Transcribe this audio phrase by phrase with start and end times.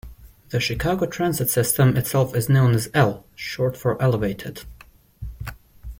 [0.49, 4.63] The Chicago transit system itself is known as "L", short for "elevated".